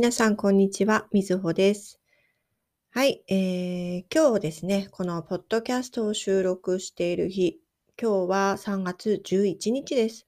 [0.00, 1.08] 皆さん、こんにちは。
[1.12, 2.00] みずほです。
[2.88, 7.60] はい、えー、今日ですね、このポッドキャストを収録している日、
[8.00, 10.24] 今日は3月11日です。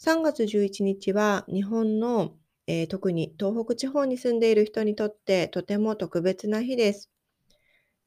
[0.00, 2.36] 3月11日は日本の、
[2.68, 7.10] えー、特に東北地方に住んでいる人にとってとても特別な日です。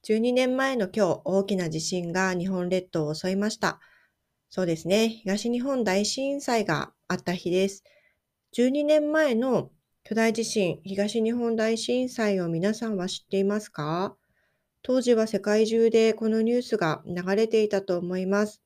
[0.06, 3.82] 12年前の今日、大きな地震が日本列島を襲いました。
[4.50, 7.84] そうですね、東日本大震災があった日です。
[8.56, 9.70] 12年前の
[10.10, 14.16] 巨大地震、東日本大震災を皆さんは知っていますか？
[14.82, 18.62] 当時は世界中でこのニュースが流れていたと思います。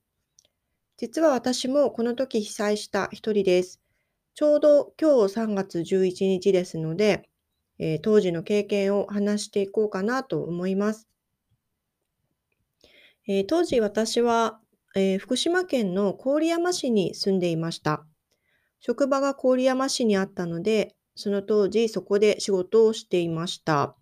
[0.97, 3.81] 実は私もこの時被災した一人です。
[4.35, 7.27] ちょうど今日3月11日ですので、
[7.79, 11.07] えー、当時の経験を話していこうかなと思います。
[13.27, 14.59] えー、当時私は、
[14.95, 18.05] えー、福島県の郡山市に住んでいました。
[18.79, 23.95] 職場が郡山市にあったので、その当時そこで仕事をしていました。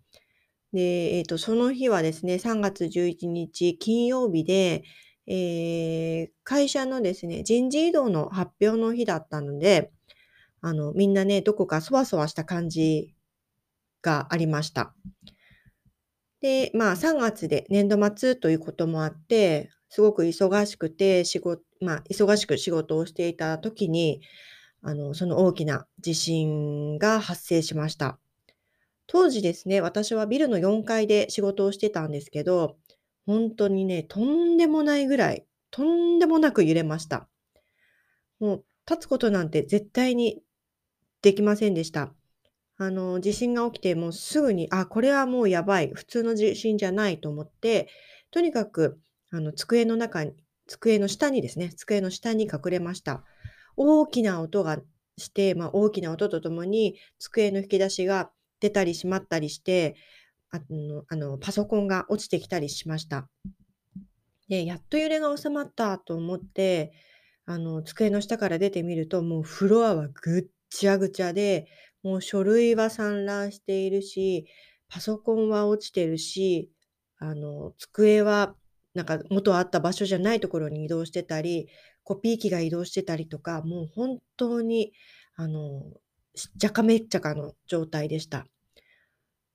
[0.72, 4.84] で、えっ、と、その日はですね、3月11日金曜日で、
[5.26, 9.92] えー、会社のですね、人事異動の発表の日だったので、
[10.60, 13.14] あの、みんなね、どこかそわそわした感じ
[14.02, 14.94] がありました。
[16.40, 24.20] で、まあ3月で年度末ということもあって、すごく忙しくて仕事、まあ忙しく仕事をしていた時に、
[24.82, 28.18] あの、その大きな地震が発生しました。
[29.06, 32.76] 当時ですね、私はビルの4階で仕事をしてたんですけど、
[33.26, 37.28] 本当にね、とんでもないぐらい、とんでもなく揺れました。
[38.38, 40.42] もう立つことなんて絶対に
[41.22, 42.12] できませんでした。
[42.76, 47.88] あの、地震が起きてもうすぐに、あ、これはもうやばい、普通の地震じゃないと思って、
[48.30, 48.98] とにかく、
[49.30, 50.32] あの、机の中に、
[50.66, 53.22] 机の下にですね、机の下に隠れました。
[53.82, 54.78] 大きな音が
[55.16, 58.30] して、まあ、大きな音とともに机の引き出しが
[58.60, 59.96] 出たり閉まったりして、
[60.50, 63.26] あの、あのパソコンが落ちてきたりしました。
[64.50, 66.92] で、やっと揺れが収まったと思って、
[67.46, 71.66] あの、机の下から出てみると、もうフロアはぐっちゃぐちゃで、
[72.02, 74.44] もう書類は散乱しているし、
[74.88, 76.70] パソコンは落ちてるし、
[77.18, 78.54] あの、机は
[78.94, 81.68] なんか元あった場所じゃないところに移動してたり、
[82.04, 84.92] コピー機が移動してたりとか、もう本当に、
[85.36, 85.82] あの、
[86.34, 88.46] しっちゃかめっちゃかの状態でした。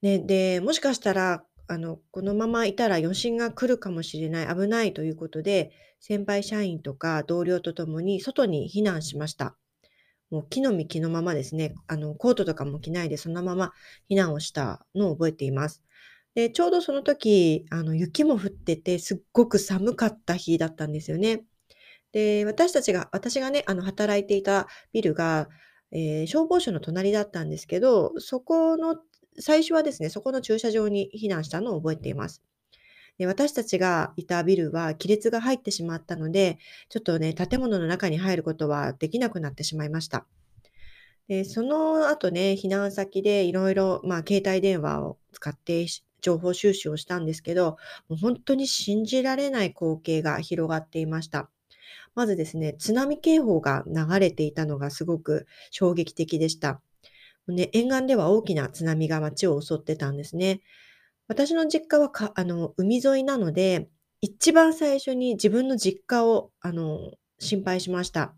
[0.01, 9.57] ね、で、もしかしたら、あの、このままいたら余震が来るかもしれない、危ないということで、先輩社員とか同僚とともに外に避難しました。
[10.29, 13.71] もう木の実木のままですね、あの、コートとかも着ないでそのまま
[14.09, 15.83] 避難をしたのを覚えています。
[16.35, 21.45] で、ちょうどその時、あの、雪も降ってて、すっごく寒かった日だったんですよね。
[22.15, 25.49] で、私たちが私がね、あの、働いていたビルが、
[25.91, 28.95] えー、消防署の隣だったんですけど、そこの
[29.37, 32.41] 最初はですね、そこの駐車場に避難したのを覚えています。
[33.17, 40.25] で、私たちがいたビルは亀裂が入ってしまったので、ちょっとね、建物の中に入ることはできなくなってしまいました。
[41.27, 45.85] で、その後ね、避難先でいろいろ、まあ、携帯電話を使って
[46.21, 47.75] 情報収集をしたんですけど、
[48.07, 51.49] もう本当に信じられない光景が広がっていました。
[52.15, 56.81] まずですね、津波警報が流れていたのがすごく衝撃的でした。
[57.47, 60.61] ね、沿岸では大きな津波が街を襲ってたんですね。
[61.27, 63.89] 私の実家はかあの海沿いなので、
[64.21, 68.33] 一番最初に自分の実家をあの心配しました。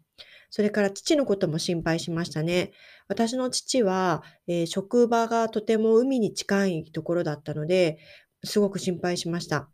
[0.50, 2.72] それから父のことも心配しましたね。
[3.08, 8.00] 私の父は、えー、職場がとても海に近いところだったので、
[8.44, 9.70] すごく心配しました。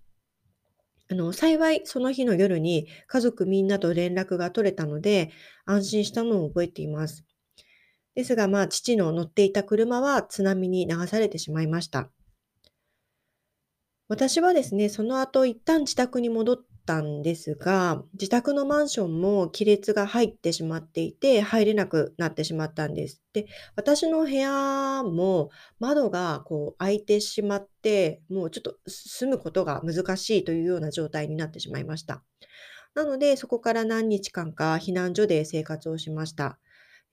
[1.13, 5.29] あの、幸いその日の夜に家族みんなと連絡が取れたので、
[5.63, 7.23] 安心したのを覚えています。
[8.15, 12.09] ですが、まあ、父の乗っていた車は津波に流されてしまいました。
[14.07, 23.23] 私はですね、その後一旦自宅に戻ったんですが、自宅のマンションも亀裂が入ってしまっていて、入れなくなってしまったんです。
[23.31, 25.49] で、私の部屋も
[25.79, 32.23] 窓がこう開いてしまって、もうちょっと住むことが難しいというような状態になってしまいました。
[32.95, 36.59] なので、そこから何日間か避難所で生活をしました。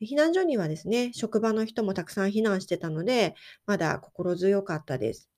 [0.02, 3.34] 避難所にはですね、職場の人もたくさん避難してたので、
[3.66, 5.30] まだ心強かったです。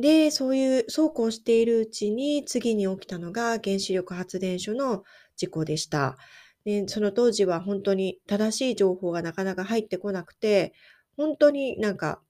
[0.00, 5.04] で、そういう、そうこうしているうちに、次に起きたのが原子力発電所の
[5.36, 6.16] 事故でした。
[6.64, 10.72] で、その当時は本当に正しい情報がなかなか入ってこなくて、
[11.16, 12.20] 本当になんか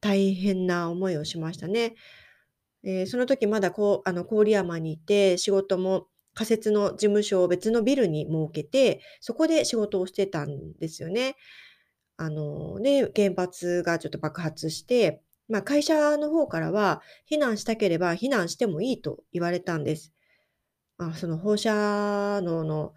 [0.00, 1.94] 大変な思いをしましたね。
[2.84, 11.36] えー、その時まだこう、あの、郡山にいて、仕事も仮設の事務所を別のビルに設けて、そこで仕事をしてたんですよね。
[12.16, 20.12] あの、ね、原発がちょっと爆発して、まあ、会社の方からは、避難したければ避難してもいいと言われたんです。
[20.98, 22.94] あ、その放射能の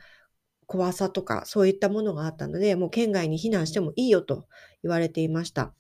[0.68, 4.48] 怖さとか、そういったものがあったので、もう県外に避難してもいいよと
[4.84, 5.74] 言われていました。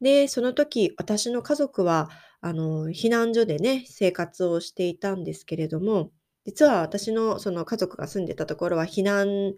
[0.00, 2.10] で、その時、私の家族は、
[2.40, 6.10] あの、避難所でね、生活をしていたんですけれども、
[6.44, 9.54] 実は私のその家族が住んでたところは避難、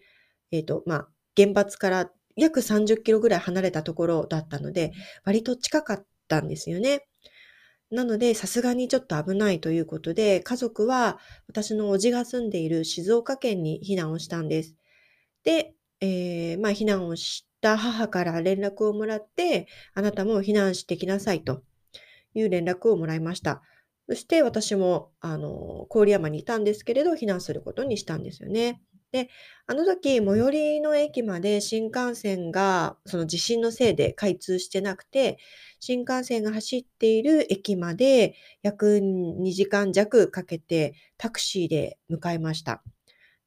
[0.50, 4.92] えっ、と、まあ、原発から約30キロぐらい離れたところだったので、
[5.25, 7.06] 割と近かったんですよね。
[7.90, 14.75] なので、さすがにちょっと危ないということで、家族は私の叔父が住んでいる静岡県に避難をしたんです。
[15.44, 21.62] で、えー、まあ、避難をした母から連絡をもらって、あなたも避難してきなさいと
[22.34, 23.62] いう連絡をもらいました。
[24.08, 28.82] そして私も、あの、郡山にいたんですけれど、避難することにしたんですよね。
[29.14, 29.28] で、
[29.69, 35.38] あの時、最寄りの駅まで新幹線が、その地震のせいで開通してなくて、
[35.78, 42.82] 新幹線が走っている駅まで約2時間弱かけてタクシーで向かいました。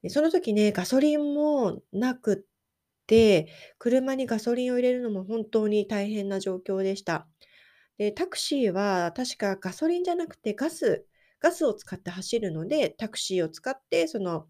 [0.02, 2.38] でその時ね、ガソリンもなくっ
[3.06, 3.48] て、
[3.78, 7.28] 車にガソリンを入れるのも本当に大変な状況でした。
[7.98, 11.04] で、タクシーは確かガソリンじゃなくてガス、
[11.40, 14.46] ガスを使って走るので、タクシーを使ってその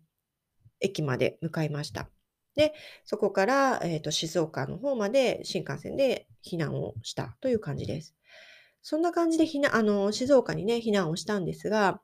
[0.80, 2.08] 駅まで向かいました。
[2.54, 8.14] で、そこから、えーと、静岡の方まで新幹線で避難をしたという感じです。
[8.82, 12.00] そんな感じで避難、あの、静岡にね、避難をしたんですが、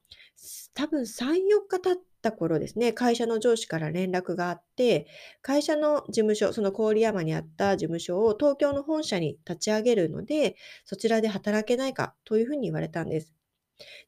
[0.74, 1.38] 多分3、4
[1.68, 5.06] 日経った頃ですね、会社の上司から連絡があって、
[5.42, 13.34] 会社の事務所、その郡山にあった事務所を東京の本社に立ち上げるので、そちらで働けないかというふうに言われたんです。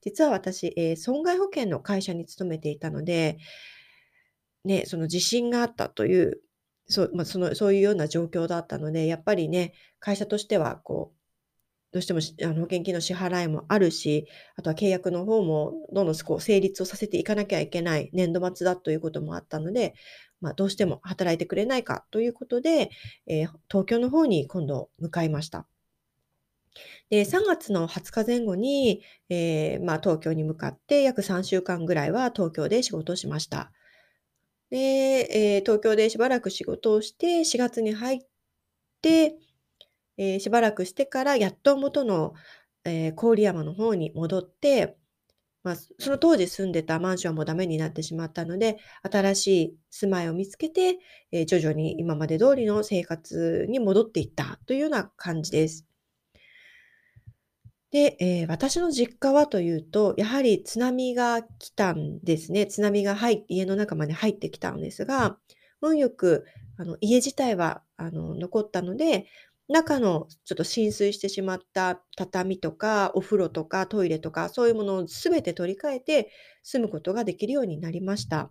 [0.02, 3.38] 実は私、えー、損害保険の会社に勤めていたので、
[4.66, 6.40] ね、その自信があったという、
[6.88, 11.16] そうまあ、そのそういうような状況だったので、やっぱりね、会社としてはこう
[11.96, 14.26] どうしてもあの保険金の支払いもあるし、
[14.56, 19.94] あとは契約の方もどんどんこう成立をさせていかなきゃいけない年度末だということもあったので、
[20.40, 22.90] まあ、どうしても働いてくれないかということで、
[23.26, 25.66] えー、東京の方に今度向かいました。
[27.08, 33.72] で、3月の20日前後に、えー、まあ、東京に向かって約3週間ぐらいは東京で仕事をしました。
[34.70, 34.76] で、
[35.56, 38.18] えー、東京でしばらく仕事をして、4月に入っ
[39.02, 39.36] て、
[40.18, 42.34] えー、しばらくしてからやっと元の、
[42.84, 44.96] えー、郡山の方に戻って、
[45.62, 50.98] まあ、その当時住んでたマンションもダメになってしまったので、新しい住まいを見つけて、
[51.32, 55.85] え、徐々に今まで通りの生活に戻っていったというような感じです。
[57.96, 62.66] で、えー、私の実家はというと、やはり津波が来たんですね。
[62.66, 65.38] 津波が入家の中まで入ってきたんですが、
[65.80, 66.44] 運よく
[66.76, 69.28] あの家自体はあの残ったので、
[69.68, 76.30] 中のちょっと浸水してしまった畳とかお風呂とかトイレとかそういうものをすべて取り替えて
[76.62, 78.50] 住むことができるようになりました。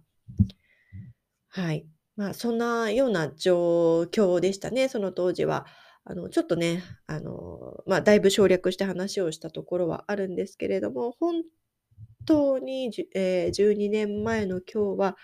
[1.50, 1.86] はい。
[2.16, 5.68] まあそんなような状況でしたね、その当時は。
[6.06, 11.44] あの、ちょっとね、あの、まあだいぶ省略して話をしたところはあるんですけれども、本
[12.26, 15.18] 当にじえー12年前の今日は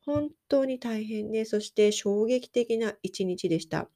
[0.00, 3.90] 本当に大変で、そして衝撃的な一日でした。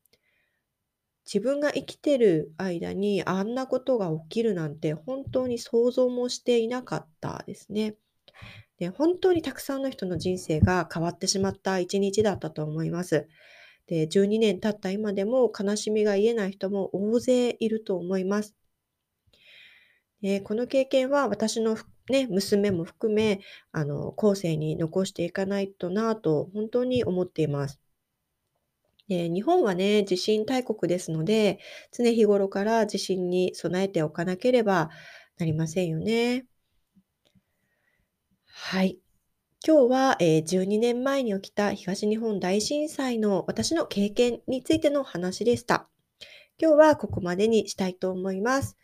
[1.25, 7.97] 自分が生きてる間にあんなことが起きるなんて本当に想像もしていなかったですね。
[8.79, 13.29] で本当にたくさんの人の人生が変わってしまった一日だったと思います。
[13.87, 18.55] で12年経った今でも悲しみが癒えない人も大勢いると思います。
[20.21, 21.77] でこの経験は私の、
[22.09, 23.41] ね、娘も含め
[23.73, 27.81] あの後世に残していかないとなと本当に思っています。
[29.09, 31.59] で、日本はね、地震大国ですので、
[31.93, 34.91] 常日頃から地震に備えておかなければ
[35.39, 36.47] なりませんよね。
[38.47, 38.99] はい。
[39.65, 45.89] 今日は、えー12年前に起きた東日本大震災の私の経験についての話でした。
[46.61, 48.77] 今日はここまでにしたいと思います。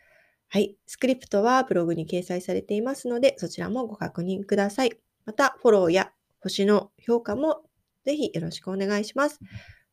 [0.47, 0.77] はい。
[0.87, 4.93] スクリプトはブログに掲載されていますので、そちらもご確認ください。
[5.25, 7.61] また、フォローや星の評価も
[8.05, 9.41] ぜひよろしくお願いします。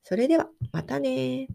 [0.05, 1.49] それでは、またね